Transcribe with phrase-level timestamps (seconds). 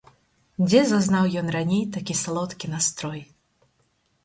[0.67, 3.21] Дзе зазнаў ён раней такі салодкі настрой?